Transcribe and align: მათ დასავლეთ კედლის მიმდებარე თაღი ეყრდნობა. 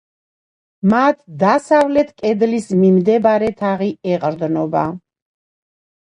მათ 0.91 1.17
დასავლეთ 1.41 2.07
კედლის 2.21 2.69
მიმდებარე 2.83 3.49
თაღი 3.59 3.91
ეყრდნობა. 4.13 4.87